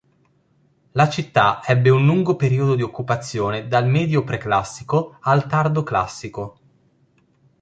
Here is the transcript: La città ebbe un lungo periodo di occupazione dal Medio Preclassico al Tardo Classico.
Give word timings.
La 0.93 1.07
città 1.09 1.61
ebbe 1.63 1.91
un 1.91 2.03
lungo 2.07 2.35
periodo 2.35 2.73
di 2.73 2.81
occupazione 2.81 3.67
dal 3.67 3.85
Medio 3.85 4.23
Preclassico 4.23 5.17
al 5.19 5.45
Tardo 5.45 5.83
Classico. 5.83 6.57